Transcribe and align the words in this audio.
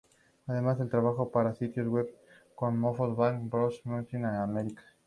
Además, 0.47 0.81
ha 0.81 0.89
trabajado 0.89 1.29
para 1.29 1.53
sitios 1.53 1.87
web 1.87 2.09
como 2.55 2.71
Mofos, 2.87 3.15
Bang 3.15 3.47
Bros 3.51 3.81
o 3.85 3.89
Naughty 3.91 4.15
America. 4.17 4.81